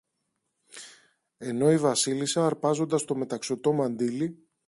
ενώ 1.37 1.71
η 1.71 1.77
Βασίλισσα 1.77 2.45
αρπάζοντας 2.45 3.05
το 3.05 3.15
μεταξωτό 3.15 3.71
μαντίλι 3.73 4.47